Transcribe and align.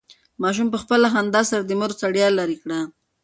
ماشوم 0.41 0.67
په 0.71 0.77
خپله 0.83 1.07
خندا 1.13 1.41
سره 1.49 1.63
د 1.65 1.71
مور 1.79 1.91
ستړیا 1.97 2.27
لرې 2.39 2.57
کړه. 2.63 2.79